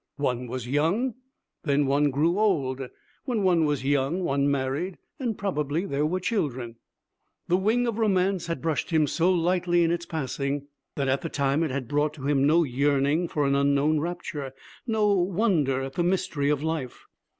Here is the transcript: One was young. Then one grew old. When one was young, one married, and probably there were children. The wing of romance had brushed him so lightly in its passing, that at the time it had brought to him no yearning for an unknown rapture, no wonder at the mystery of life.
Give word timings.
One 0.17 0.47
was 0.47 0.67
young. 0.67 1.13
Then 1.61 1.85
one 1.85 2.09
grew 2.09 2.39
old. 2.39 2.81
When 3.25 3.43
one 3.43 3.65
was 3.65 3.85
young, 3.85 4.23
one 4.23 4.49
married, 4.49 4.97
and 5.19 5.37
probably 5.37 5.85
there 5.85 6.07
were 6.07 6.19
children. 6.19 6.77
The 7.47 7.57
wing 7.57 7.85
of 7.85 7.99
romance 7.99 8.47
had 8.47 8.63
brushed 8.63 8.89
him 8.89 9.05
so 9.05 9.31
lightly 9.31 9.83
in 9.83 9.91
its 9.91 10.07
passing, 10.07 10.65
that 10.95 11.07
at 11.07 11.21
the 11.21 11.29
time 11.29 11.61
it 11.61 11.69
had 11.69 11.87
brought 11.87 12.15
to 12.15 12.25
him 12.27 12.47
no 12.47 12.63
yearning 12.63 13.27
for 13.27 13.45
an 13.45 13.53
unknown 13.53 13.99
rapture, 13.99 14.53
no 14.87 15.13
wonder 15.13 15.83
at 15.83 15.93
the 15.93 16.03
mystery 16.03 16.49
of 16.49 16.63
life. 16.63 17.05